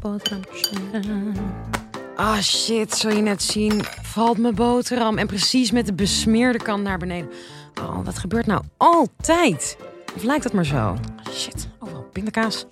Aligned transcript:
boterham. 0.00 0.42
Ah 2.16 2.40
shit, 2.40 2.94
zou 2.94 3.14
je 3.14 3.20
net 3.20 3.42
zien, 3.42 3.84
valt 4.02 4.38
mijn 4.38 4.54
boterham 4.54 5.18
en 5.18 5.26
precies 5.26 5.70
met 5.70 5.86
de 5.86 5.94
besmeerde 5.94 6.58
kant 6.58 6.82
naar 6.82 6.98
beneden. 6.98 7.30
Oh, 7.82 8.04
dat 8.04 8.18
gebeurt 8.18 8.46
nou 8.46 8.62
altijd. 8.76 9.76
Of 10.14 10.22
lijkt 10.22 10.44
het 10.44 10.52
maar 10.52 10.66
zo? 10.66 10.96
Shit, 11.32 11.68
overal 11.78 12.08
pindakaas. 12.12 12.66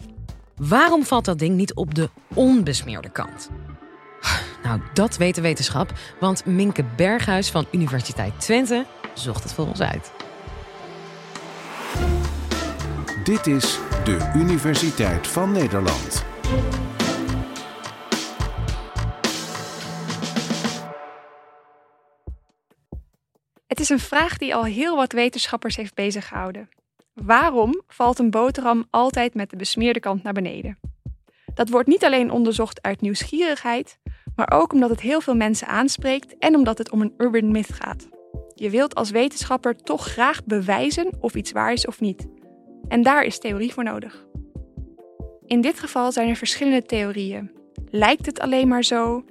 Waarom 0.57 1.05
valt 1.05 1.25
dat 1.25 1.39
ding 1.39 1.57
niet 1.57 1.75
op 1.75 1.95
de 1.95 2.11
onbesmeerde 2.35 3.09
kant? 3.09 3.51
Nou, 4.63 4.81
dat 4.95 5.17
weet 5.17 5.35
de 5.35 5.41
wetenschap, 5.41 5.93
want 6.21 6.47
Minke 6.47 6.85
Berghuis 6.97 7.51
van 7.51 7.67
Universiteit 7.71 8.41
Twente 8.41 8.87
zocht 9.15 9.43
het 9.43 9.53
voor 9.53 9.67
ons 9.67 9.81
uit. 9.81 10.13
Dit 13.25 13.47
is 13.47 13.79
de 14.05 14.33
Universiteit 14.35 15.27
van 15.27 15.53
Nederland. 15.53 16.25
Het 23.79 23.87
is 23.91 23.93
een 23.93 24.09
vraag 24.09 24.39
die 24.39 24.55
al 24.55 24.65
heel 24.65 24.97
wat 24.97 25.13
wetenschappers 25.13 25.77
heeft 25.77 25.95
beziggehouden. 25.95 26.69
Waarom 27.15 27.83
valt 27.87 28.19
een 28.19 28.31
boterham 28.31 28.87
altijd 28.91 29.35
met 29.35 29.51
de 29.51 29.57
besmeerde 29.57 30.01
kant 30.01 30.23
naar 30.23 30.33
beneden? 30.33 30.79
Dat 31.55 31.69
wordt 31.69 31.89
niet 31.89 32.05
alleen 32.05 32.31
onderzocht 32.31 32.83
uit 32.83 33.01
nieuwsgierigheid, 33.01 33.99
maar 34.37 34.51
ook 34.53 34.73
omdat 34.73 34.91
het 34.91 35.01
heel 35.01 35.21
veel 35.21 35.35
mensen 35.35 35.67
aanspreekt 35.67 36.39
en 36.39 36.55
omdat 36.55 36.79
het 36.79 36.91
om 36.91 37.01
een 37.01 37.15
urban 37.17 37.51
myth 37.51 37.73
gaat. 37.73 38.09
Je 38.55 38.71
wilt 38.71 38.95
als 38.95 39.11
wetenschapper 39.11 39.77
toch 39.77 40.07
graag 40.07 40.45
bewijzen 40.45 41.11
of 41.21 41.35
iets 41.35 41.53
waar 41.53 41.73
is 41.73 41.87
of 41.87 42.01
niet. 42.01 42.27
En 42.89 43.03
daar 43.03 43.23
is 43.23 43.39
theorie 43.39 43.73
voor 43.73 43.85
nodig. 43.85 44.27
In 45.47 45.61
dit 45.61 45.79
geval 45.79 46.13
zijn 46.13 46.29
er 46.29 46.37
verschillende 46.37 46.83
theorieën. 46.83 47.51
Lijkt 47.91 48.27
het 48.27 48.41
alleen 48.41 48.69
maar 48.69 48.85
zo? 48.85 49.25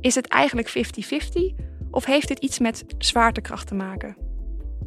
Is 0.00 0.14
het 0.14 0.28
eigenlijk 0.28 0.68
50-50? 0.68 1.65
Of 1.96 2.04
heeft 2.04 2.28
het 2.28 2.38
iets 2.38 2.58
met 2.58 2.84
zwaartekracht 2.98 3.66
te 3.66 3.74
maken? 3.74 4.16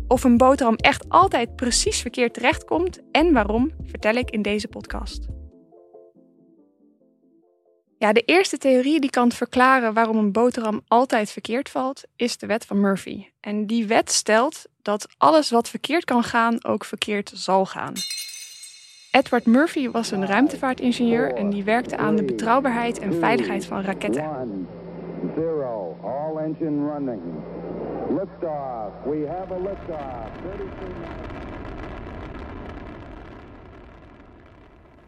Of 0.08 0.24
een 0.24 0.38
boterham 0.38 0.76
echt 0.76 1.10
altijd 1.10 1.56
precies 1.56 2.02
verkeerd 2.02 2.34
terechtkomt 2.34 3.00
en 3.12 3.34
waarom, 3.34 3.72
vertel 3.86 4.14
ik 4.14 4.30
in 4.30 4.42
deze 4.42 4.68
podcast. 4.68 5.28
Ja, 7.98 8.14
de 8.14 8.22
eerste 8.22 8.58
theorie 8.58 9.00
die 9.00 9.10
kan 9.10 9.32
verklaren 9.32 9.94
waarom 9.94 10.18
een 10.18 10.32
boterham 10.32 10.82
altijd 10.88 11.32
verkeerd 11.32 11.70
valt, 11.70 12.04
is 12.16 12.38
de 12.38 12.46
wet 12.46 12.66
van 12.66 12.80
Murphy. 12.80 13.26
En 13.40 13.68
die 13.68 13.88
wet 13.88 14.12
stelt 14.12 14.66
dat 14.82 15.08
alles 15.18 15.50
wat 15.50 15.70
verkeerd 15.70 16.06
kan 16.06 16.24
gaan 16.24 16.66
ook 16.66 16.86
verkeerd 16.86 17.32
zal 17.34 17.66
gaan. 17.66 17.94
Edward 19.12 19.46
Murphy 19.46 19.90
was 19.90 20.12
een 20.12 20.26
ruimtevaartingenieur 20.26 21.34
en 21.34 21.50
die 21.50 21.64
werkte 21.64 21.98
aan 21.98 22.16
de 22.16 22.24
betrouwbaarheid 22.24 23.00
en 23.00 23.14
veiligheid 23.14 23.66
van 23.66 23.82
raketten. 23.82 24.68
All 26.04 26.38
engine 26.38 26.92
running. 26.92 27.22
Liftoff. 28.10 28.94
We 29.06 29.28
have 29.28 29.54
a 29.54 29.58
liftoff. 29.58 30.30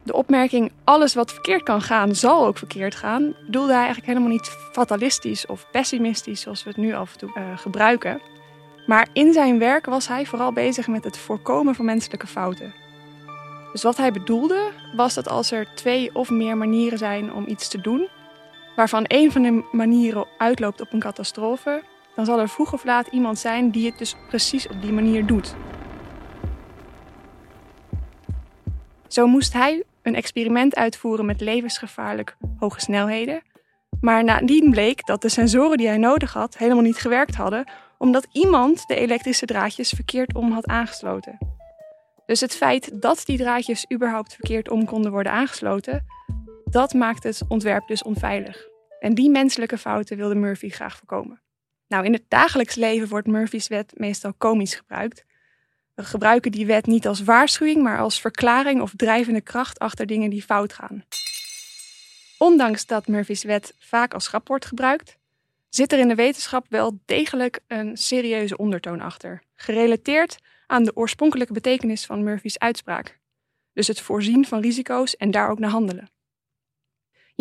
De 0.04 0.14
opmerking 0.14 0.72
alles 0.84 1.14
wat 1.14 1.32
verkeerd 1.32 1.64
kan 1.64 1.82
gaan, 1.82 2.16
zal 2.16 2.46
ook 2.46 2.58
verkeerd 2.58 2.96
gaan, 2.96 3.36
bedoelde 3.46 3.72
hij 3.72 3.82
eigenlijk 3.82 4.08
helemaal 4.08 4.30
niet 4.30 4.48
fatalistisch 4.72 5.46
of 5.46 5.68
pessimistisch 5.72 6.42
zoals 6.42 6.64
we 6.64 6.70
het 6.70 6.78
nu 6.78 6.94
af 6.94 7.14
en 7.14 7.20
toe 7.20 7.32
uh, 7.38 7.58
gebruiken. 7.58 8.22
Maar 8.86 9.08
in 9.14 9.34
zijn 9.34 9.60
werk 9.60 9.86
was 9.86 10.08
hij 10.08 10.26
vooral 10.26 10.52
bezig 10.52 10.88
met 10.88 11.04
het 11.04 11.18
voorkomen 11.18 11.76
van 11.76 11.86
menselijke 11.86 12.28
fouten. 12.28 12.74
Dus 13.72 13.84
wat 13.84 13.98
hij 13.98 14.12
bedoelde 14.12 14.72
was 14.96 15.14
dat 15.14 15.30
als 15.30 15.52
er 15.52 15.68
twee 15.76 16.16
of 16.16 16.30
meer 16.30 16.58
manieren 16.58 16.98
zijn 16.98 17.34
om 17.34 17.48
iets 17.48 17.68
te 17.68 17.82
doen, 17.82 18.08
waarvan 18.76 19.06
één 19.06 19.32
van 19.32 19.42
de 19.42 19.64
manieren 19.72 20.28
uitloopt 20.38 20.82
op 20.82 20.94
een 20.94 21.00
catastrofe, 21.00 21.84
dan 22.16 22.26
zal 22.26 22.40
er 22.40 22.50
vroeg 22.50 22.74
of 22.74 22.84
laat 22.84 23.08
iemand 23.08 23.40
zijn 23.40 23.72
die 23.72 23.86
het 23.86 23.98
dus 23.98 24.16
precies 24.28 24.68
op 24.68 24.82
die 24.82 24.92
manier 24.92 25.26
doet. 25.26 25.56
Zo 29.08 29.28
moest 29.28 29.54
hij 29.54 29.84
een 30.02 30.16
experiment 30.16 30.76
uitvoeren 30.76 31.26
met 31.26 31.42
levensgevaarlijk 31.42 32.36
hoge 32.58 32.80
snelheden. 32.80 33.42
Maar 34.02 34.24
nadien 34.24 34.72
bleek 34.72 35.06
dat 35.06 35.22
de 35.22 35.30
sensoren 35.30 35.78
die 35.78 35.88
hij 35.88 35.98
nodig 35.98 36.34
had 36.34 36.58
helemaal 36.58 36.84
niet 36.84 36.98
gewerkt 36.98 37.36
hadden, 37.36 37.72
omdat 37.98 38.28
iemand 38.32 38.88
de 38.88 38.96
elektrische 38.96 39.46
draadjes 39.46 39.90
verkeerd 39.90 40.36
om 40.36 40.52
had 40.52 40.66
aangesloten. 40.68 41.38
Dus 42.26 42.40
het 42.40 42.56
feit 42.56 43.02
dat 43.02 43.24
die 43.26 43.38
draadjes 43.38 43.86
überhaupt 43.94 44.34
verkeerd 44.34 44.70
om 44.70 44.86
konden 44.86 45.12
worden 45.12 45.32
aangesloten, 45.32 46.06
dat 46.66 46.94
maakt 46.94 47.24
het 47.24 47.42
ontwerp 47.48 47.88
dus 47.88 48.04
onveilig. 48.04 48.71
En 49.02 49.14
die 49.14 49.30
menselijke 49.30 49.78
fouten 49.78 50.18
wilde 50.18 50.36
Murphy 50.36 50.70
graag 50.70 50.98
voorkomen. 50.98 51.42
Nou, 51.88 52.06
in 52.06 52.14
het 52.14 52.24
dagelijks 52.28 52.76
leven 52.76 53.08
wordt 53.08 53.28
Murphy's 53.28 53.68
wet 53.68 53.92
meestal 53.96 54.34
komisch 54.34 54.76
gebruikt. 54.76 55.26
We 55.96 56.04
gebruiken 56.04 56.52
die 56.52 56.66
wet 56.66 56.86
niet 56.86 57.08
als 57.08 57.24
waarschuwing, 57.24 57.84
maar 57.84 58.00
als 58.00 58.22
verklaring 58.22 58.82
of 58.82 58.94
drijvende 58.96 59.42
kracht 59.42 59.80
achter 59.80 60.06
dingen 60.06 60.30
die 60.30 60.42
fout 60.42 60.74
gaan. 60.74 61.04
Ondanks 62.38 62.86
dat 62.86 63.08
Murphy's 63.08 63.44
wet 63.44 63.76
vaak 63.80 64.14
als 64.14 64.28
grap 64.28 64.48
wordt 64.48 64.66
gebruikt, 64.66 65.18
zit 65.70 65.92
er 65.92 66.00
in 66.00 66.08
de 66.08 66.16
wetenschap 66.16 66.66
wel 66.70 67.00
degelijk 67.06 67.60
een 67.68 67.98
serieuze 67.98 68.58
ondertoon 68.58 69.02
achter, 69.02 69.44
gerelateerd 69.56 70.38
aan 70.68 70.84
de 70.84 70.96
oorspronkelijke 70.96 71.54
betekenis 71.54 72.06
van 72.06 72.24
Murphy's 72.24 72.58
uitspraak. 72.58 73.20
Dus 73.74 73.88
het 73.88 74.02
voorzien 74.02 74.46
van 74.46 74.62
risico's 74.62 75.16
en 75.16 75.32
daar 75.32 75.50
ook 75.50 75.60
naar 75.60 75.70
handelen. 75.70 76.10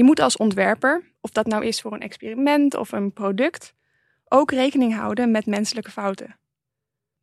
Je 0.00 0.06
moet 0.06 0.20
als 0.20 0.36
ontwerper, 0.36 1.02
of 1.20 1.30
dat 1.30 1.46
nou 1.46 1.64
is 1.64 1.80
voor 1.80 1.92
een 1.92 2.00
experiment 2.00 2.74
of 2.74 2.92
een 2.92 3.12
product, 3.12 3.74
ook 4.28 4.50
rekening 4.50 4.94
houden 4.94 5.30
met 5.30 5.46
menselijke 5.46 5.90
fouten. 5.90 6.38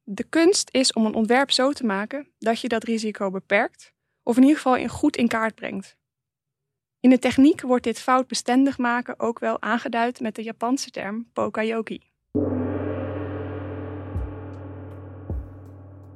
De 0.04 0.24
kunst 0.24 0.70
is 0.72 0.94
om 0.94 1.06
een 1.06 1.14
ontwerp 1.14 1.52
zo 1.52 1.72
te 1.72 1.86
maken 1.86 2.28
dat 2.40 2.62
je 2.62 2.68
dat 2.68 2.84
risico 2.84 3.30
beperkt, 3.30 3.94
of 4.24 4.36
in 4.36 4.42
ieder 4.42 4.58
geval 4.58 4.76
in 4.76 4.90
goed 4.90 5.16
in 5.16 5.28
kaart 5.28 5.56
brengt. 5.56 5.98
In 7.00 7.10
de 7.10 7.20
techniek 7.20 7.62
wordt 7.62 7.84
dit 7.84 8.00
foutbestendig 8.00 8.78
maken 8.78 9.20
ook 9.20 9.40
wel 9.40 9.62
aangeduid 9.62 10.20
met 10.20 10.36
de 10.36 10.44
Japanse 10.44 10.90
term 10.90 11.30
pokayoki. 11.34 12.02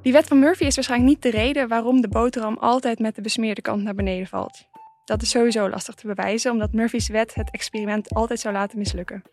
Die 0.02 0.14
wet 0.14 0.28
van 0.28 0.40
Murphy 0.40 0.64
is 0.64 0.76
waarschijnlijk 0.76 1.12
niet 1.12 1.22
de 1.22 1.40
reden 1.40 1.68
waarom 1.68 2.02
de 2.02 2.10
boterham 2.10 2.58
altijd 2.58 3.00
met 3.00 3.16
de 3.16 3.22
besmeerde 3.22 3.62
kant 3.62 3.84
naar 3.84 3.96
beneden 3.96 4.28
valt. 4.28 4.70
Dat 5.06 5.22
is 5.22 5.30
sowieso 5.30 5.70
lastig 5.70 5.96
te 5.96 6.08
bewijzen, 6.08 6.52
omdat 6.52 6.74
Murphy's 6.74 7.08
wet 7.08 7.36
het 7.36 7.52
experiment 7.52 8.14
altijd 8.14 8.40
zou 8.40 8.54
laten 8.54 8.78
mislukken. 8.78 9.24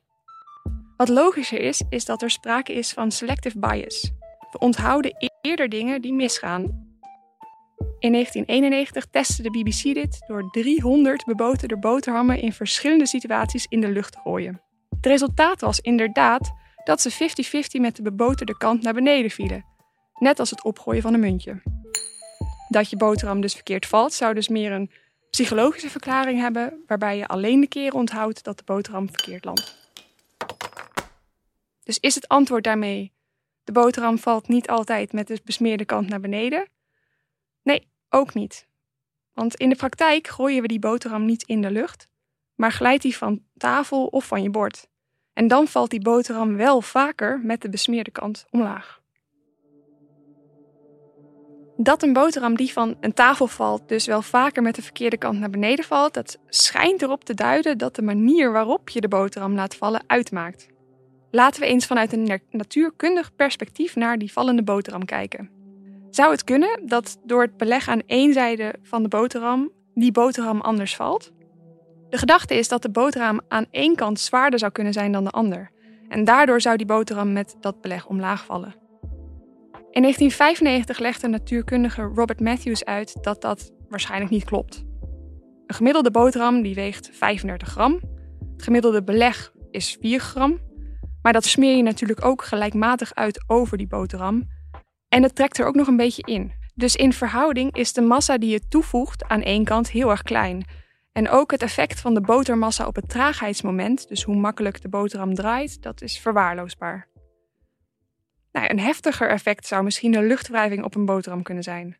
Wat 0.96 1.08
logischer 1.08 1.60
is, 1.60 1.82
is 1.88 2.04
dat 2.04 2.22
er 2.22 2.30
sprake 2.30 2.72
is 2.72 2.92
van 2.92 3.10
selective 3.10 3.58
bias. 3.58 4.10
We 4.50 4.58
onthouden 4.58 5.30
eerder 5.40 5.68
dingen 5.68 6.02
die 6.02 6.12
misgaan. 6.12 6.62
In 7.98 8.12
1991 8.12 9.06
testte 9.06 9.42
de 9.42 9.50
BBC 9.50 9.82
dit 9.94 10.24
door 10.26 10.50
300 10.50 11.24
beboterde 11.24 11.78
boterhammen 11.78 12.40
in 12.40 12.52
verschillende 12.52 13.06
situaties 13.06 13.66
in 13.68 13.80
de 13.80 13.88
lucht 13.88 14.12
te 14.12 14.18
gooien. 14.18 14.60
Het 14.96 15.06
resultaat 15.06 15.60
was 15.60 15.80
inderdaad 15.80 16.52
dat 16.84 17.00
ze 17.00 17.12
50-50 17.76 17.80
met 17.80 17.96
de 17.96 18.02
beboterde 18.02 18.56
kant 18.56 18.82
naar 18.82 18.94
beneden 18.94 19.30
vielen, 19.30 19.64
net 20.18 20.38
als 20.38 20.50
het 20.50 20.64
opgooien 20.64 21.02
van 21.02 21.14
een 21.14 21.20
muntje. 21.20 21.62
Dat 22.68 22.90
je 22.90 22.96
boterham 22.96 23.40
dus 23.40 23.54
verkeerd 23.54 23.86
valt, 23.86 24.12
zou 24.12 24.34
dus 24.34 24.48
meer 24.48 24.72
een 24.72 24.90
psychologische 25.30 25.90
verklaring 25.90 26.40
hebben, 26.40 26.82
waarbij 26.86 27.16
je 27.16 27.26
alleen 27.26 27.60
de 27.60 27.66
keren 27.66 27.98
onthoudt 27.98 28.44
dat 28.44 28.58
de 28.58 28.64
boterham 28.64 29.08
verkeerd 29.08 29.44
landt. 29.44 29.76
Dus 31.82 31.98
is 31.98 32.14
het 32.14 32.28
antwoord 32.28 32.64
daarmee: 32.64 33.12
de 33.64 33.72
boterham 33.72 34.18
valt 34.18 34.48
niet 34.48 34.68
altijd 34.68 35.12
met 35.12 35.26
de 35.26 35.40
besmeerde 35.44 35.84
kant 35.84 36.08
naar 36.08 36.20
beneden? 36.20 36.68
Nee, 37.62 37.88
ook 38.08 38.34
niet. 38.34 38.66
Want 39.32 39.54
in 39.54 39.68
de 39.68 39.76
praktijk 39.76 40.26
gooien 40.26 40.62
we 40.62 40.68
die 40.68 40.78
boterham 40.78 41.24
niet 41.24 41.42
in 41.42 41.62
de 41.62 41.70
lucht, 41.70 42.08
maar 42.54 42.72
glijdt 42.72 43.02
die 43.02 43.16
van 43.16 43.42
tafel 43.56 44.06
of 44.06 44.26
van 44.26 44.42
je 44.42 44.50
bord. 44.50 44.88
En 45.32 45.48
dan 45.48 45.68
valt 45.68 45.90
die 45.90 46.00
boterham 46.00 46.56
wel 46.56 46.80
vaker 46.80 47.40
met 47.40 47.62
de 47.62 47.68
besmeerde 47.68 48.10
kant 48.10 48.46
omlaag. 48.50 48.97
Dat 51.80 52.02
een 52.02 52.12
boterham 52.12 52.56
die 52.56 52.72
van 52.72 52.96
een 53.00 53.12
tafel 53.12 53.46
valt, 53.46 53.88
dus 53.88 54.06
wel 54.06 54.22
vaker 54.22 54.62
met 54.62 54.74
de 54.74 54.82
verkeerde 54.82 55.16
kant 55.16 55.38
naar 55.38 55.50
beneden 55.50 55.84
valt, 55.84 56.14
dat 56.14 56.38
schijnt 56.48 57.02
erop 57.02 57.24
te 57.24 57.34
duiden 57.34 57.78
dat 57.78 57.94
de 57.94 58.02
manier 58.02 58.52
waarop 58.52 58.88
je 58.88 59.00
de 59.00 59.08
boterham 59.08 59.54
laat 59.54 59.74
vallen 59.74 60.02
uitmaakt. 60.06 60.68
Laten 61.30 61.60
we 61.60 61.66
eens 61.66 61.86
vanuit 61.86 62.12
een 62.12 62.40
natuurkundig 62.50 63.34
perspectief 63.34 63.96
naar 63.96 64.18
die 64.18 64.32
vallende 64.32 64.62
boterham 64.62 65.04
kijken. 65.04 65.50
Zou 66.10 66.30
het 66.30 66.44
kunnen 66.44 66.86
dat 66.86 67.18
door 67.24 67.42
het 67.42 67.56
beleg 67.56 67.88
aan 67.88 68.02
één 68.06 68.32
zijde 68.32 68.74
van 68.82 69.02
de 69.02 69.08
boterham 69.08 69.70
die 69.94 70.12
boterham 70.12 70.60
anders 70.60 70.96
valt? 70.96 71.32
De 72.10 72.18
gedachte 72.18 72.54
is 72.54 72.68
dat 72.68 72.82
de 72.82 72.90
boterham 72.90 73.40
aan 73.48 73.66
één 73.70 73.94
kant 73.94 74.20
zwaarder 74.20 74.58
zou 74.58 74.72
kunnen 74.72 74.92
zijn 74.92 75.12
dan 75.12 75.24
de 75.24 75.30
ander. 75.30 75.70
En 76.08 76.24
daardoor 76.24 76.60
zou 76.60 76.76
die 76.76 76.86
boterham 76.86 77.32
met 77.32 77.56
dat 77.60 77.80
beleg 77.80 78.06
omlaag 78.06 78.44
vallen. 78.44 78.87
In 79.90 80.02
1995 80.02 80.98
legde 80.98 81.28
natuurkundige 81.28 82.02
Robert 82.02 82.40
Matthews 82.40 82.84
uit 82.84 83.22
dat 83.22 83.40
dat 83.40 83.72
waarschijnlijk 83.88 84.30
niet 84.30 84.44
klopt. 84.44 84.84
Een 85.66 85.74
gemiddelde 85.74 86.10
boterham 86.10 86.62
die 86.62 86.74
weegt 86.74 87.10
35 87.12 87.68
gram. 87.68 88.00
Het 88.52 88.62
gemiddelde 88.62 89.02
beleg 89.02 89.52
is 89.70 89.96
4 90.00 90.20
gram. 90.20 90.58
Maar 91.22 91.32
dat 91.32 91.44
smeer 91.44 91.76
je 91.76 91.82
natuurlijk 91.82 92.24
ook 92.24 92.44
gelijkmatig 92.44 93.14
uit 93.14 93.44
over 93.46 93.78
die 93.78 93.86
boterham. 93.86 94.48
En 95.08 95.22
het 95.22 95.34
trekt 95.34 95.58
er 95.58 95.66
ook 95.66 95.74
nog 95.74 95.86
een 95.86 95.96
beetje 95.96 96.22
in. 96.26 96.52
Dus 96.74 96.96
in 96.96 97.12
verhouding 97.12 97.76
is 97.76 97.92
de 97.92 98.00
massa 98.00 98.38
die 98.38 98.50
je 98.50 98.68
toevoegt 98.68 99.24
aan 99.24 99.42
één 99.42 99.64
kant 99.64 99.90
heel 99.90 100.10
erg 100.10 100.22
klein. 100.22 100.64
En 101.12 101.28
ook 101.30 101.50
het 101.50 101.62
effect 101.62 102.00
van 102.00 102.14
de 102.14 102.20
botermassa 102.20 102.86
op 102.86 102.94
het 102.94 103.08
traagheidsmoment, 103.08 104.08
dus 104.08 104.22
hoe 104.22 104.36
makkelijk 104.36 104.82
de 104.82 104.88
boterham 104.88 105.34
draait, 105.34 105.82
dat 105.82 106.02
is 106.02 106.18
verwaarloosbaar. 106.18 107.08
Nou, 108.52 108.70
een 108.70 108.80
heftiger 108.80 109.28
effect 109.28 109.66
zou 109.66 109.84
misschien 109.84 110.12
de 110.12 110.22
luchtwrijving 110.22 110.84
op 110.84 110.94
een 110.94 111.04
boterham 111.04 111.42
kunnen 111.42 111.62
zijn. 111.62 111.96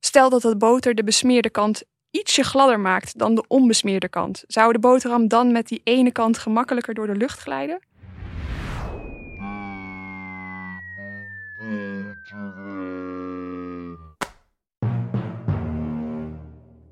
Stel 0.00 0.30
dat 0.30 0.42
het 0.42 0.58
boter 0.58 0.94
de 0.94 1.04
besmeerde 1.04 1.50
kant 1.50 1.82
ietsje 2.10 2.42
gladder 2.42 2.80
maakt 2.80 3.18
dan 3.18 3.34
de 3.34 3.44
onbesmeerde 3.48 4.08
kant. 4.08 4.44
Zou 4.46 4.72
de 4.72 4.78
boterham 4.78 5.28
dan 5.28 5.52
met 5.52 5.68
die 5.68 5.80
ene 5.84 6.12
kant 6.12 6.38
gemakkelijker 6.38 6.94
door 6.94 7.06
de 7.06 7.16
lucht 7.16 7.38
glijden? 7.38 7.80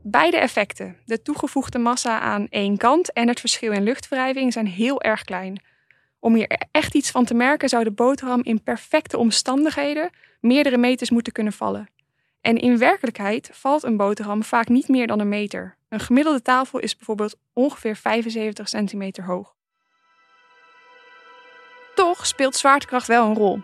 Beide 0.03 0.37
effecten, 0.37 0.97
de 1.05 1.23
toegevoegde 1.23 1.79
massa 1.79 2.21
aan 2.21 2.47
één 2.49 2.77
kant 2.77 3.13
en 3.13 3.29
het 3.29 3.41
verschil 3.41 3.73
in 3.73 3.83
luchtwrijving, 3.83 4.53
zijn 4.53 4.67
heel 4.67 5.03
erg 5.03 5.25
klein. 5.25 5.63
Om 6.21 6.35
hier 6.35 6.61
echt 6.71 6.95
iets 6.95 7.11
van 7.11 7.25
te 7.25 7.35
merken, 7.35 7.69
zou 7.69 7.85
de 7.85 7.91
boterham 7.91 8.41
in 8.43 8.63
perfecte 8.63 9.19
omstandigheden 9.19 10.11
meerdere 10.41 10.77
meters 10.77 11.11
moeten 11.11 11.33
kunnen 11.33 11.53
vallen. 11.53 11.89
En 12.41 12.57
in 12.57 12.79
werkelijkheid 12.79 13.51
valt 13.53 13.83
een 13.83 13.97
boterham 13.97 14.43
vaak 14.43 14.69
niet 14.69 14.89
meer 14.89 15.07
dan 15.07 15.21
een 15.21 15.29
meter. 15.29 15.77
Een 15.89 16.01
gemiddelde 16.01 16.43
tafel 16.43 16.79
is 16.79 16.97
bijvoorbeeld 16.97 17.37
ongeveer 17.53 17.97
75 17.97 18.69
centimeter 18.69 19.25
hoog. 19.25 19.55
Toch 21.95 22.27
speelt 22.27 22.57
zwaartekracht 22.57 23.07
wel 23.07 23.27
een 23.27 23.35
rol. 23.35 23.61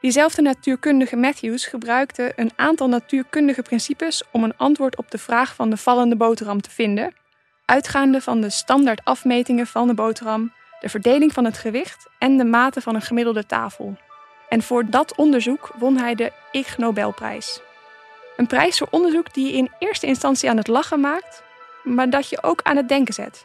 Diezelfde 0.00 0.42
natuurkundige 0.42 1.16
Matthews 1.16 1.66
gebruikte 1.66 2.32
een 2.36 2.52
aantal 2.56 2.88
natuurkundige 2.88 3.62
principes 3.62 4.22
om 4.32 4.44
een 4.44 4.56
antwoord 4.56 4.96
op 4.96 5.10
de 5.10 5.18
vraag 5.18 5.54
van 5.54 5.70
de 5.70 5.76
vallende 5.76 6.16
boterham 6.16 6.60
te 6.60 6.70
vinden, 6.70 7.14
uitgaande 7.64 8.20
van 8.20 8.40
de 8.40 8.50
standaard 8.50 9.04
afmetingen 9.04 9.66
van 9.66 9.86
de 9.86 9.94
boterham, 9.94 10.52
de 10.80 10.88
verdeling 10.88 11.32
van 11.32 11.44
het 11.44 11.58
gewicht 11.58 12.08
en 12.18 12.36
de 12.36 12.44
mate 12.44 12.80
van 12.80 12.94
een 12.94 13.02
gemiddelde 13.02 13.46
tafel. 13.46 13.96
En 14.48 14.62
voor 14.62 14.90
dat 14.90 15.16
onderzoek 15.16 15.74
won 15.78 15.96
hij 15.96 16.14
de 16.14 16.32
Ig 16.52 16.78
Nobelprijs. 16.78 17.60
Een 18.36 18.46
prijs 18.46 18.78
voor 18.78 18.88
onderzoek 18.90 19.34
die 19.34 19.46
je 19.46 19.52
in 19.52 19.70
eerste 19.78 20.06
instantie 20.06 20.50
aan 20.50 20.56
het 20.56 20.68
lachen 20.68 21.00
maakt, 21.00 21.42
maar 21.84 22.10
dat 22.10 22.28
je 22.28 22.42
ook 22.42 22.60
aan 22.62 22.76
het 22.76 22.88
denken 22.88 23.14
zet. 23.14 23.44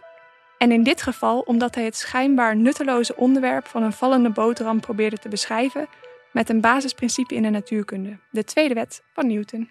En 0.57 0.71
in 0.71 0.83
dit 0.83 1.01
geval 1.01 1.39
omdat 1.39 1.75
hij 1.75 1.83
het 1.83 1.95
schijnbaar 1.95 2.55
nutteloze 2.55 3.15
onderwerp 3.15 3.67
van 3.67 3.83
een 3.83 3.93
vallende 3.93 4.29
boterham 4.29 4.79
probeerde 4.79 5.17
te 5.17 5.29
beschrijven 5.29 5.87
met 6.31 6.49
een 6.49 6.61
basisprincipe 6.61 7.35
in 7.35 7.41
de 7.41 7.49
natuurkunde, 7.49 8.17
de 8.31 8.43
tweede 8.43 8.73
wet 8.73 9.03
van 9.13 9.27
Newton. 9.27 9.69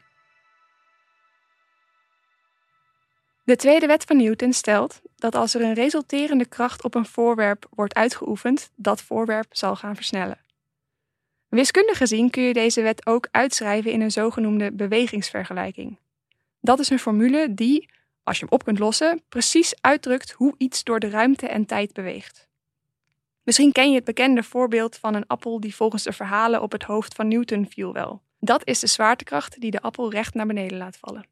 De 3.44 3.56
tweede 3.56 3.86
wet 3.86 4.04
van 4.04 4.16
Newton 4.16 4.52
stelt 4.52 5.00
dat 5.16 5.34
als 5.34 5.54
er 5.54 5.60
een 5.60 5.74
resulterende 5.74 6.46
kracht 6.46 6.84
op 6.84 6.94
een 6.94 7.06
voorwerp 7.06 7.66
wordt 7.70 7.94
uitgeoefend, 7.94 8.70
dat 8.74 9.02
voorwerp 9.02 9.46
zal 9.50 9.76
gaan 9.76 9.94
versnellen. 9.94 10.38
Wiskundig 11.48 11.96
gezien 11.96 12.30
kun 12.30 12.42
je 12.42 12.52
deze 12.52 12.82
wet 12.82 13.06
ook 13.06 13.28
uitschrijven 13.30 13.92
in 13.92 14.00
een 14.00 14.10
zogenoemde 14.10 14.72
bewegingsvergelijking. 14.72 15.98
Dat 16.60 16.78
is 16.78 16.90
een 16.90 16.98
formule 16.98 17.54
die, 17.54 17.88
als 18.22 18.38
je 18.38 18.44
hem 18.44 18.54
op 18.54 18.64
kunt 18.64 18.78
lossen, 18.78 19.22
precies 19.28 19.74
uitdrukt 19.80 20.30
hoe 20.30 20.54
iets 20.58 20.84
door 20.84 21.00
de 21.00 21.08
ruimte 21.08 21.48
en 21.48 21.66
tijd 21.66 21.92
beweegt. 21.92 22.48
Misschien 23.42 23.72
ken 23.72 23.88
je 23.88 23.94
het 23.94 24.04
bekende 24.04 24.42
voorbeeld 24.42 24.96
van 24.96 25.14
een 25.14 25.26
appel 25.26 25.60
die 25.60 25.74
volgens 25.74 26.02
de 26.02 26.12
verhalen 26.12 26.62
op 26.62 26.72
het 26.72 26.82
hoofd 26.82 27.14
van 27.14 27.28
Newton 27.28 27.66
viel 27.68 27.92
wel. 27.92 28.22
Dat 28.40 28.66
is 28.66 28.78
de 28.78 28.86
zwaartekracht 28.86 29.60
die 29.60 29.70
de 29.70 29.80
appel 29.80 30.10
recht 30.10 30.34
naar 30.34 30.46
beneden 30.46 30.78
laat 30.78 30.96
vallen. 30.96 31.26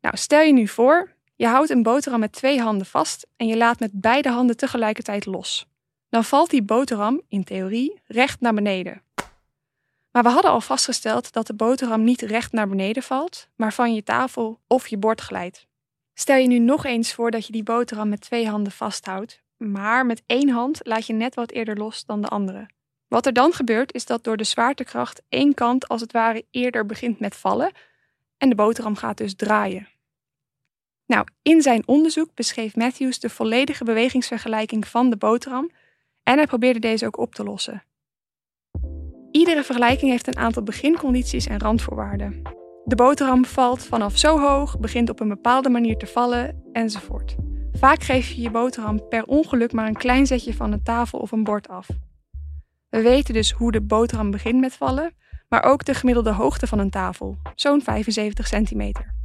Nou, 0.00 0.16
stel 0.16 0.40
je 0.40 0.52
nu 0.52 0.68
voor, 0.68 1.14
je 1.36 1.46
houdt 1.46 1.70
een 1.70 1.82
boterham 1.82 2.20
met 2.20 2.32
twee 2.32 2.60
handen 2.60 2.86
vast 2.86 3.26
en 3.36 3.46
je 3.46 3.56
laat 3.56 3.80
met 3.80 3.90
beide 3.92 4.28
handen 4.28 4.56
tegelijkertijd 4.56 5.26
los. 5.26 5.66
Dan 6.08 6.24
valt 6.24 6.50
die 6.50 6.62
boterham, 6.62 7.20
in 7.28 7.44
theorie, 7.44 8.00
recht 8.06 8.40
naar 8.40 8.54
beneden. 8.54 9.02
Maar 10.10 10.22
we 10.22 10.28
hadden 10.28 10.50
al 10.50 10.60
vastgesteld 10.60 11.32
dat 11.32 11.46
de 11.46 11.54
boterham 11.54 12.04
niet 12.04 12.20
recht 12.20 12.52
naar 12.52 12.68
beneden 12.68 13.02
valt, 13.02 13.48
maar 13.56 13.72
van 13.72 13.94
je 13.94 14.02
tafel 14.02 14.60
of 14.66 14.88
je 14.88 14.96
bord 14.96 15.20
glijdt. 15.20 15.66
Stel 16.14 16.36
je 16.36 16.46
nu 16.46 16.58
nog 16.58 16.84
eens 16.84 17.14
voor 17.14 17.30
dat 17.30 17.46
je 17.46 17.52
die 17.52 17.62
boterham 17.62 18.08
met 18.08 18.20
twee 18.20 18.48
handen 18.48 18.72
vasthoudt, 18.72 19.42
maar 19.56 20.06
met 20.06 20.22
één 20.26 20.48
hand 20.48 20.80
laat 20.82 21.06
je 21.06 21.12
net 21.12 21.34
wat 21.34 21.50
eerder 21.50 21.76
los 21.76 22.04
dan 22.04 22.20
de 22.20 22.28
andere. 22.28 22.66
Wat 23.08 23.26
er 23.26 23.32
dan 23.32 23.52
gebeurt 23.52 23.94
is 23.94 24.06
dat 24.06 24.24
door 24.24 24.36
de 24.36 24.44
zwaartekracht 24.44 25.22
één 25.28 25.54
kant 25.54 25.88
als 25.88 26.00
het 26.00 26.12
ware 26.12 26.44
eerder 26.50 26.86
begint 26.86 27.20
met 27.20 27.36
vallen 27.36 27.72
en 28.38 28.48
de 28.48 28.54
boterham 28.54 28.96
gaat 28.96 29.16
dus 29.16 29.34
draaien. 29.34 29.88
Nou, 31.12 31.26
in 31.42 31.62
zijn 31.62 31.82
onderzoek 31.86 32.28
beschreef 32.34 32.76
Matthews 32.76 33.18
de 33.18 33.28
volledige 33.28 33.84
bewegingsvergelijking 33.84 34.88
van 34.88 35.10
de 35.10 35.16
boterham 35.16 35.70
en 36.22 36.36
hij 36.36 36.46
probeerde 36.46 36.78
deze 36.78 37.06
ook 37.06 37.18
op 37.18 37.34
te 37.34 37.44
lossen. 37.44 37.82
Iedere 39.30 39.62
vergelijking 39.62 40.10
heeft 40.10 40.26
een 40.26 40.36
aantal 40.36 40.62
begincondities 40.62 41.46
en 41.46 41.58
randvoorwaarden. 41.58 42.42
De 42.84 42.94
boterham 42.94 43.44
valt 43.44 43.82
vanaf 43.82 44.18
zo 44.18 44.38
hoog, 44.38 44.78
begint 44.78 45.10
op 45.10 45.20
een 45.20 45.28
bepaalde 45.28 45.68
manier 45.68 45.96
te 45.96 46.06
vallen 46.06 46.62
enzovoort. 46.72 47.34
Vaak 47.72 48.02
geef 48.02 48.30
je 48.30 48.40
je 48.40 48.50
boterham 48.50 49.08
per 49.08 49.24
ongeluk 49.24 49.72
maar 49.72 49.86
een 49.86 49.96
klein 49.96 50.26
zetje 50.26 50.54
van 50.54 50.72
een 50.72 50.82
tafel 50.82 51.18
of 51.18 51.32
een 51.32 51.44
bord 51.44 51.68
af. 51.68 51.88
We 52.88 53.02
weten 53.02 53.34
dus 53.34 53.50
hoe 53.50 53.72
de 53.72 53.82
boterham 53.82 54.30
begint 54.30 54.60
met 54.60 54.74
vallen, 54.74 55.14
maar 55.48 55.62
ook 55.62 55.84
de 55.84 55.94
gemiddelde 55.94 56.32
hoogte 56.32 56.66
van 56.66 56.78
een 56.78 56.90
tafel, 56.90 57.36
zo'n 57.54 57.82
75 57.82 58.46
centimeter. 58.46 59.21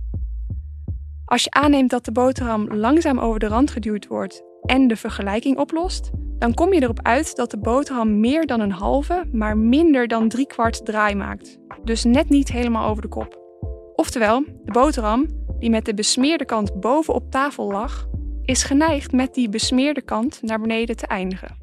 Als 1.27 1.44
je 1.44 1.51
aanneemt 1.51 1.89
dat 1.89 2.06
de 2.06 2.12
boterham 2.12 2.74
langzaam 2.74 3.19
over 3.19 3.39
de 3.39 3.47
rand 3.47 3.71
geduwd 3.71 4.07
wordt 4.07 4.44
en 4.62 4.88
de 4.88 4.95
vergelijking 4.95 5.57
oplost, 5.57 6.09
dan 6.39 6.53
kom 6.53 6.74
je 6.74 6.81
erop 6.81 7.00
uit 7.01 7.35
dat 7.35 7.51
de 7.51 7.57
boterham 7.59 8.19
meer 8.19 8.45
dan 8.45 8.59
een 8.59 8.71
halve, 8.71 9.29
maar 9.31 9.57
minder 9.57 10.07
dan 10.07 10.29
drie 10.29 10.47
kwart 10.47 10.85
draai 10.85 11.15
maakt. 11.15 11.57
Dus 11.83 12.03
net 12.03 12.29
niet 12.29 12.51
helemaal 12.51 12.89
over 12.89 13.01
de 13.01 13.07
kop. 13.07 13.39
Oftewel, 13.95 14.44
de 14.63 14.71
boterham, 14.71 15.27
die 15.59 15.69
met 15.69 15.85
de 15.85 15.94
besmeerde 15.94 16.45
kant 16.45 16.79
bovenop 16.79 17.31
tafel 17.31 17.71
lag, 17.71 18.07
is 18.42 18.63
geneigd 18.63 19.11
met 19.11 19.33
die 19.33 19.49
besmeerde 19.49 20.01
kant 20.01 20.42
naar 20.42 20.59
beneden 20.59 20.95
te 20.95 21.07
eindigen. 21.07 21.57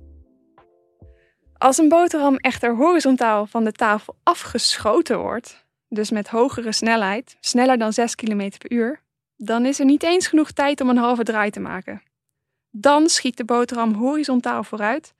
Als 1.58 1.78
een 1.78 1.88
boterham 1.88 2.36
echter 2.36 2.76
horizontaal 2.76 3.46
van 3.46 3.64
de 3.64 3.72
tafel 3.72 4.16
afgeschoten 4.22 5.18
wordt, 5.18 5.66
dus 5.88 6.10
met 6.10 6.28
hogere 6.28 6.72
snelheid, 6.72 7.36
sneller 7.40 7.78
dan 7.78 7.92
6 7.92 8.14
km 8.14 8.50
per 8.58 8.72
uur, 8.72 9.03
dan 9.36 9.66
is 9.66 9.78
er 9.78 9.84
niet 9.84 10.02
eens 10.02 10.26
genoeg 10.26 10.50
tijd 10.50 10.80
om 10.80 10.88
een 10.88 10.96
halve 10.96 11.22
draai 11.22 11.50
te 11.50 11.60
maken. 11.60 12.02
Dan 12.70 13.08
schiet 13.08 13.36
de 13.36 13.44
boterham 13.44 13.94
horizontaal 13.94 14.64
vooruit 14.64 15.14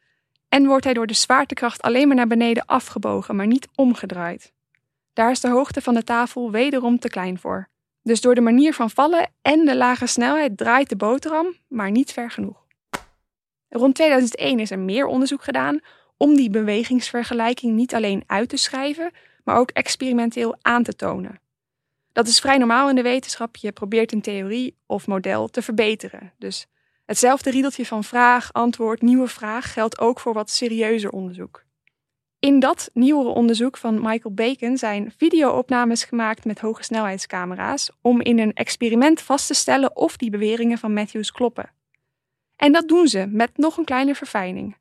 en 0.48 0.66
wordt 0.66 0.84
hij 0.84 0.94
door 0.94 1.06
de 1.06 1.14
zwaartekracht 1.14 1.82
alleen 1.82 2.06
maar 2.06 2.16
naar 2.16 2.26
beneden 2.26 2.66
afgebogen, 2.66 3.36
maar 3.36 3.46
niet 3.46 3.68
omgedraaid. 3.74 4.52
Daar 5.12 5.30
is 5.30 5.40
de 5.40 5.48
hoogte 5.48 5.80
van 5.80 5.94
de 5.94 6.02
tafel 6.02 6.50
wederom 6.50 6.98
te 6.98 7.08
klein 7.08 7.38
voor. 7.38 7.68
Dus 8.02 8.20
door 8.20 8.34
de 8.34 8.40
manier 8.40 8.74
van 8.74 8.90
vallen 8.90 9.30
en 9.42 9.64
de 9.64 9.76
lage 9.76 10.06
snelheid 10.06 10.56
draait 10.56 10.88
de 10.88 10.96
boterham, 10.96 11.54
maar 11.68 11.90
niet 11.90 12.12
ver 12.12 12.30
genoeg. 12.30 12.66
Rond 13.68 13.94
2001 13.94 14.60
is 14.60 14.70
er 14.70 14.78
meer 14.78 15.06
onderzoek 15.06 15.44
gedaan 15.44 15.80
om 16.16 16.36
die 16.36 16.50
bewegingsvergelijking 16.50 17.74
niet 17.74 17.94
alleen 17.94 18.22
uit 18.26 18.48
te 18.48 18.56
schrijven, 18.56 19.10
maar 19.44 19.56
ook 19.56 19.70
experimenteel 19.70 20.56
aan 20.62 20.82
te 20.82 20.96
tonen. 20.96 21.40
Dat 22.14 22.26
is 22.26 22.40
vrij 22.40 22.58
normaal 22.58 22.88
in 22.88 22.94
de 22.94 23.02
wetenschap. 23.02 23.56
Je 23.56 23.72
probeert 23.72 24.12
een 24.12 24.20
theorie 24.20 24.76
of 24.86 25.06
model 25.06 25.48
te 25.48 25.62
verbeteren. 25.62 26.32
Dus 26.38 26.66
hetzelfde 27.06 27.50
riedeltje 27.50 27.86
van 27.86 28.04
vraag, 28.04 28.52
antwoord, 28.52 29.02
nieuwe 29.02 29.26
vraag 29.26 29.72
geldt 29.72 29.98
ook 29.98 30.20
voor 30.20 30.32
wat 30.32 30.50
serieuzer 30.50 31.10
onderzoek. 31.10 31.64
In 32.38 32.60
dat 32.60 32.90
nieuwere 32.92 33.28
onderzoek 33.28 33.76
van 33.76 33.94
Michael 33.94 34.34
Bacon 34.34 34.76
zijn 34.76 35.12
videoopnames 35.16 36.04
gemaakt 36.04 36.44
met 36.44 36.60
hoge 36.60 36.82
snelheidscamera's 36.82 37.90
om 38.00 38.20
in 38.20 38.38
een 38.38 38.52
experiment 38.52 39.20
vast 39.20 39.46
te 39.46 39.54
stellen 39.54 39.96
of 39.96 40.16
die 40.16 40.30
beweringen 40.30 40.78
van 40.78 40.92
Matthews 40.92 41.32
kloppen. 41.32 41.70
En 42.56 42.72
dat 42.72 42.88
doen 42.88 43.08
ze 43.08 43.26
met 43.26 43.50
nog 43.56 43.76
een 43.76 43.84
kleine 43.84 44.14
verfijning. 44.14 44.76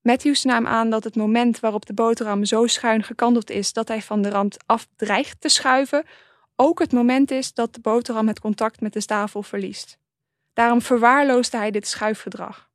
Matthews 0.00 0.44
nam 0.44 0.66
aan 0.66 0.90
dat 0.90 1.04
het 1.04 1.16
moment 1.16 1.60
waarop 1.60 1.86
de 1.86 1.94
boterham 1.94 2.44
zo 2.44 2.66
schuin 2.66 3.02
gekanteld 3.02 3.50
is 3.50 3.72
dat 3.72 3.88
hij 3.88 4.02
van 4.02 4.22
de 4.22 4.30
rand 4.30 4.56
af 4.66 4.88
dreigt 4.96 5.40
te 5.40 5.48
schuiven, 5.48 6.04
ook 6.60 6.78
het 6.78 6.92
moment 6.92 7.30
is 7.30 7.54
dat 7.54 7.74
de 7.74 7.80
boterham 7.80 8.28
het 8.28 8.40
contact 8.40 8.80
met 8.80 8.92
de 8.92 9.04
tafel 9.04 9.42
verliest. 9.42 9.98
Daarom 10.52 10.82
verwaarloosde 10.82 11.56
hij 11.56 11.70
dit 11.70 11.86
schuifgedrag. 11.86 12.68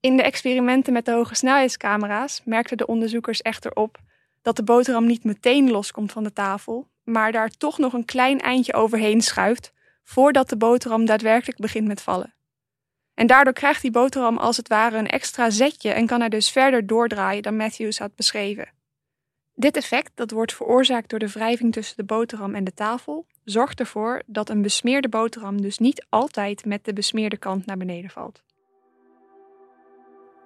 In 0.00 0.16
de 0.16 0.22
experimenten 0.22 0.92
met 0.92 1.04
de 1.04 1.12
hoge 1.12 1.34
snelheidscamera's 1.34 2.40
merkten 2.44 2.76
de 2.76 2.86
onderzoekers 2.86 3.42
echter 3.42 3.74
op 3.74 3.98
dat 4.42 4.56
de 4.56 4.62
boterham 4.62 5.06
niet 5.06 5.24
meteen 5.24 5.70
loskomt 5.70 6.12
van 6.12 6.24
de 6.24 6.32
tafel, 6.32 6.88
maar 7.02 7.32
daar 7.32 7.50
toch 7.50 7.78
nog 7.78 7.92
een 7.92 8.04
klein 8.04 8.40
eindje 8.40 8.74
overheen 8.74 9.20
schuift 9.20 9.72
voordat 10.02 10.48
de 10.48 10.56
boterham 10.56 11.04
daadwerkelijk 11.04 11.58
begint 11.58 11.86
met 11.86 12.02
vallen. 12.02 12.34
En 13.14 13.26
daardoor 13.26 13.52
krijgt 13.52 13.82
die 13.82 13.90
boterham 13.90 14.38
als 14.38 14.56
het 14.56 14.68
ware 14.68 14.98
een 14.98 15.08
extra 15.10 15.50
zetje 15.50 15.90
en 15.90 16.06
kan 16.06 16.20
hij 16.20 16.28
dus 16.28 16.50
verder 16.50 16.86
doordraaien 16.86 17.42
dan 17.42 17.56
Matthews 17.56 17.98
had 17.98 18.14
beschreven. 18.14 18.68
Dit 19.54 19.76
effect, 19.76 20.10
dat 20.14 20.30
wordt 20.30 20.54
veroorzaakt 20.54 21.10
door 21.10 21.18
de 21.18 21.30
wrijving 21.30 21.72
tussen 21.72 21.96
de 21.96 22.04
boterham 22.04 22.54
en 22.54 22.64
de 22.64 22.74
tafel, 22.74 23.26
zorgt 23.44 23.80
ervoor 23.80 24.22
dat 24.26 24.48
een 24.48 24.62
besmeerde 24.62 25.08
boterham 25.08 25.60
dus 25.60 25.78
niet 25.78 26.06
altijd 26.08 26.64
met 26.64 26.84
de 26.84 26.92
besmeerde 26.92 27.36
kant 27.36 27.66
naar 27.66 27.76
beneden 27.76 28.10
valt. 28.10 28.42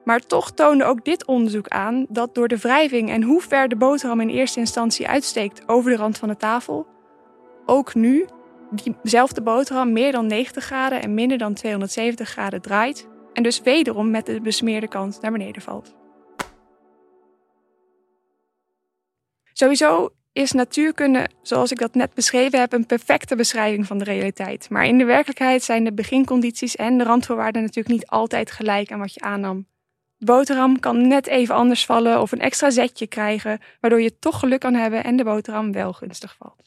Maar 0.05 0.21
toch 0.21 0.50
toonde 0.50 0.85
ook 0.85 1.05
dit 1.05 1.27
onderzoek 1.27 1.69
aan 1.69 2.07
dat 2.09 2.35
door 2.35 2.49
de 2.49 2.57
wrijving 2.57 3.11
en 3.11 3.23
hoe 3.23 3.41
ver 3.41 3.69
de 3.69 3.77
boterham 3.77 4.21
in 4.21 4.29
eerste 4.29 4.59
instantie 4.59 5.09
uitsteekt 5.09 5.69
over 5.69 5.91
de 5.91 5.97
rand 5.97 6.19
van 6.19 6.29
de 6.29 6.37
tafel, 6.37 6.87
ook 7.67 7.95
nu 7.95 8.27
diezelfde 8.71 9.43
boterham 9.43 9.93
meer 9.93 10.12
dan 10.12 10.27
90 10.27 10.65
graden 10.65 11.03
en 11.03 11.15
minder 11.15 11.38
dan 11.38 11.55
270 11.55 12.29
graden 12.29 12.62
draait 12.62 13.09
en 13.33 13.43
dus 13.43 13.61
wederom 13.61 14.11
met 14.11 14.27
de 14.27 14.41
besmeerde 14.41 14.88
kant 14.88 15.21
naar 15.21 15.33
beneden 15.33 15.62
valt. 15.62 15.97
Sowieso 19.61 20.11
is 20.33 20.53
natuurkunde, 20.53 21.29
zoals 21.43 21.71
ik 21.71 21.79
dat 21.79 21.95
net 21.95 22.15
beschreven 22.15 22.61
heb, 22.61 22.73
een 22.73 22.87
perfecte 22.87 23.37
beschrijving 23.37 23.87
van 23.87 23.99
de 23.99 24.05
realiteit. 24.05 24.71
Maar 24.71 24.87
in 24.87 24.99
de 24.99 25.05
werkelijkheid 25.05 25.62
zijn 25.62 25.85
de 25.85 25.93
begincondities 25.93 26.77
en 26.77 26.99
de 26.99 27.05
randvoorwaarden 27.05 27.62
natuurlijk 27.62 27.95
niet 27.95 28.07
altijd 28.07 28.50
gelijk 28.50 28.93
aan 28.93 28.99
wat 28.99 29.15
je 29.15 29.21
aannam. 29.21 29.67
De 30.17 30.25
boterham 30.25 30.81
kan 30.81 31.09
net 31.09 31.27
even 31.27 31.55
anders 31.55 31.87
vallen 31.87 32.21
of 32.21 32.33
een 32.33 32.41
extra 32.41 32.71
zetje 32.71 33.07
krijgen, 33.07 33.61
waardoor 33.81 34.00
je 34.00 34.19
toch 34.19 34.38
geluk 34.38 34.61
kan 34.61 34.75
hebben 34.75 35.05
en 35.05 35.17
de 35.17 35.25
boterham 35.25 35.73
wel 35.73 35.93
gunstig 35.93 36.37
valt. 36.38 36.62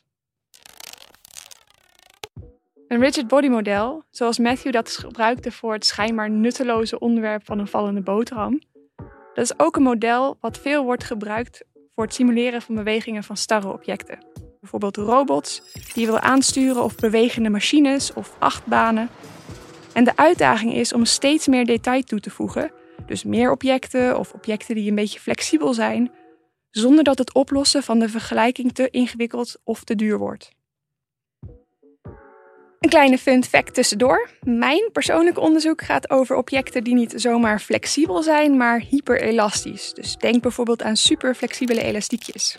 Een 2.88 3.00
rigid 3.00 3.28
body 3.28 3.48
model, 3.48 4.04
zoals 4.10 4.40
Matthew 4.40 4.72
dat 4.72 4.90
gebruikte 4.90 5.52
voor 5.52 5.74
het 5.74 5.86
schijnbaar 5.86 6.30
nutteloze 6.30 7.00
onderwerp 7.00 7.46
van 7.46 7.60
een 7.60 7.68
vallende 7.68 8.02
boterham, 8.02 8.62
dat 9.34 9.44
is 9.44 9.60
ook 9.60 9.76
een 9.76 9.84
model 9.84 10.38
wat 10.40 10.58
veel 10.58 10.84
wordt 10.84 11.04
gebruikt 11.04 11.64
voor 11.96 12.04
het 12.04 12.14
simuleren 12.14 12.62
van 12.62 12.76
bewegingen 12.76 13.24
van 13.24 13.38
starre 13.38 13.74
objecten. 13.74 14.26
Bijvoorbeeld 14.60 14.98
robots 14.98 15.62
die 15.74 16.06
je 16.06 16.06
wil 16.06 16.20
aansturen 16.20 16.84
of 16.84 16.96
bewegende 16.96 17.50
machines 17.50 18.14
of 18.14 18.36
achtbanen. 18.40 19.10
En 19.94 20.04
de 20.04 20.16
uitdaging 20.16 20.74
is 20.74 20.94
om 20.94 21.06
steeds 21.06 21.48
meer 21.48 21.66
detail 21.66 22.04
toe 22.04 22.20
te 22.20 22.30
voegen, 22.30 22.72
dus 23.06 23.24
meer 23.24 23.52
objecten 23.52 24.20
of 24.20 24.34
objecten 24.34 24.76
die 24.76 24.90
een 24.90 24.96
beetje 24.96 25.20
flexibel 25.20 25.74
zijn, 25.74 26.12
zonder 26.70 27.04
dat 27.04 27.18
het 27.18 27.34
oplossen 27.34 27.84
van 27.84 28.00
de 28.00 28.10
vergelijking 28.10 28.74
te 28.74 28.90
ingewikkeld 28.90 29.58
of 29.64 29.84
te 29.84 29.96
duur 29.96 30.18
wordt. 30.18 30.52
Een 32.82 32.90
kleine 32.90 33.18
fun 33.18 33.44
fact 33.44 33.74
tussendoor. 33.74 34.30
Mijn 34.44 34.90
persoonlijk 34.92 35.40
onderzoek 35.40 35.82
gaat 35.82 36.10
over 36.10 36.36
objecten 36.36 36.84
die 36.84 36.94
niet 36.94 37.14
zomaar 37.16 37.60
flexibel 37.60 38.24
zijn, 38.24 38.58
maar 38.58 38.80
hyperelastisch. 38.80 39.94
Dus 39.94 40.16
denk 40.16 40.42
bijvoorbeeld 40.42 40.84
aan 40.84 40.96
superflexibele 40.96 41.82
elastiekjes. 41.82 42.58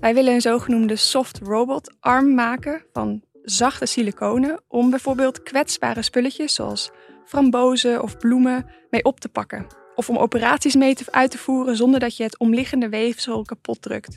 Wij 0.00 0.14
willen 0.14 0.34
een 0.34 0.40
zogenoemde 0.40 0.96
soft 0.96 1.38
robot 1.42 1.94
arm 2.00 2.34
maken 2.34 2.84
van 2.92 3.22
zachte 3.42 3.86
siliconen 3.86 4.62
om 4.68 4.90
bijvoorbeeld 4.90 5.42
kwetsbare 5.42 6.02
spulletjes 6.02 6.54
zoals 6.54 6.90
frambozen 7.24 8.02
of 8.02 8.16
bloemen 8.16 8.66
mee 8.90 9.04
op 9.04 9.20
te 9.20 9.28
pakken. 9.28 9.66
Of 9.94 10.08
om 10.08 10.18
operaties 10.18 10.74
mee 10.74 10.94
te, 10.94 11.04
uit 11.10 11.30
te 11.30 11.38
voeren 11.38 11.76
zonder 11.76 12.00
dat 12.00 12.16
je 12.16 12.22
het 12.22 12.38
omliggende 12.38 12.88
weefsel 12.88 13.42
kapot 13.42 13.82
drukt. 13.82 14.16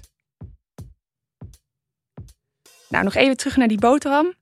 Nou, 2.89 3.03
nog 3.03 3.15
even 3.15 3.37
terug 3.37 3.57
naar 3.57 3.67
die 3.67 3.79
boterham. 3.79 4.33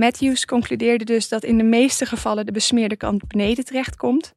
Matthews 0.00 0.44
concludeerde 0.44 1.04
dus 1.04 1.28
dat 1.28 1.44
in 1.44 1.58
de 1.58 1.64
meeste 1.64 2.06
gevallen 2.06 2.46
de 2.46 2.52
besmeerde 2.52 2.96
kant 2.96 3.28
beneden 3.28 3.64
terechtkomt. 3.64 4.34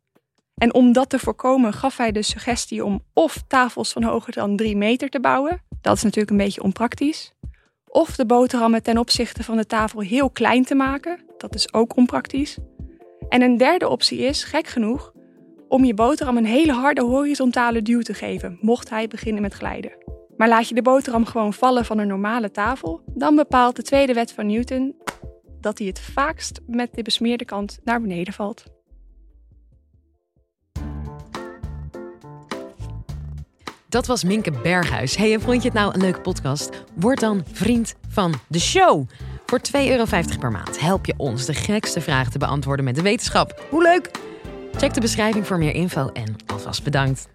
En 0.56 0.74
om 0.74 0.94
dat 0.94 1.10
te 1.10 1.20
voorkomen 1.20 1.74
gaf 1.74 1.98
hij 1.98 2.12
de 2.12 2.22
suggestie 2.22 2.86
om 2.86 3.04
of 3.14 3.44
tafels 3.48 3.92
van 3.92 4.04
hoger 4.04 4.34
dan 4.34 4.56
3 4.56 4.78
meter 4.78 5.10
te 5.10 5.20
bouwen. 5.20 5.62
Dat 5.82 5.96
is 5.96 6.04
natuurlijk 6.04 6.32
een 6.32 6.46
beetje 6.46 6.64
onpraktisch. 6.64 7.34
Of 7.88 8.16
de 8.16 8.26
boterhammen 8.26 8.84
ten 8.84 8.98
opzichte 8.98 9.44
van 9.44 9.58
de 9.58 9.66
tafel 9.66 10.00
heel 10.00 10.30
klein 10.30 10.64
te 10.64 10.76
maken. 10.76 11.20
Dat 11.38 11.56
is 11.56 11.74
ook 11.74 11.98
onpraktisch. 11.98 12.58
En 13.30 13.42
een 13.42 13.58
derde 13.58 13.90
optie 13.90 14.20
is, 14.20 14.44
gek 14.44 14.68
genoeg, 14.68 15.14
om 15.68 15.86
je 15.86 15.94
boterham 15.94 16.38
een 16.38 16.46
hele 16.46 16.74
harde 16.74 17.02
horizontale 17.02 17.82
duw 17.82 18.02
te 18.02 18.14
geven, 18.14 18.58
mocht 18.62 18.90
hij 18.90 19.08
beginnen 19.08 19.42
met 19.42 19.54
glijden. 19.54 19.92
Maar 20.38 20.48
laat 20.48 20.68
je 20.68 20.76
de 20.76 20.82
boterham 20.82 21.26
gewoon 21.26 21.54
vallen 21.54 21.86
van 21.86 21.98
een 21.98 22.08
normale 22.08 22.52
tafel, 22.52 23.02
dan 23.06 23.36
bepaalt 23.36 23.76
de 23.76 23.82
tweede 23.82 24.14
wet 24.14 24.32
van 24.32 24.46
Newton 24.46 24.96
dat 25.64 25.78
hij 25.78 25.88
het 25.88 26.00
vaakst 26.00 26.60
met 26.68 26.90
de 26.94 27.02
besmeerde 27.02 27.46
kant 27.46 27.80
naar 27.84 28.02
beneden 28.02 28.34
valt. 28.34 28.64
Dat 33.90 34.08
was 34.08 34.24
Minke 34.24 34.52
Berghuis. 34.52 35.16
Hey, 35.16 35.34
en 35.34 35.42
vond 35.42 35.62
je 35.62 35.68
het 35.68 35.78
nou 35.78 35.94
een 35.94 36.00
leuke 36.00 36.22
podcast? 36.22 36.84
Word 36.96 37.20
dan 37.20 37.44
vriend 37.52 37.96
van 38.08 38.34
de 38.48 38.60
show. 38.60 39.10
Voor 39.46 39.60
2,50 39.60 39.74
euro 39.74 40.06
per 40.40 40.52
maand 40.52 40.80
help 40.80 41.06
je 41.06 41.14
ons 41.18 41.46
de 41.46 41.54
gekste 41.54 42.02
vragen 42.02 42.32
te 42.32 42.38
beantwoorden 42.38 42.86
met 42.86 42.96
de 42.96 43.02
wetenschap. 43.02 43.66
Hoe 43.70 43.84
leuk! 43.84 44.12
Check 44.76 44.94
de 44.94 45.02
beschrijving 45.02 45.48
voor 45.48 45.58
meer 45.58 45.76
info 45.76 46.10
en 46.14 46.36
alvast 46.46 46.84
bedankt. 46.84 47.33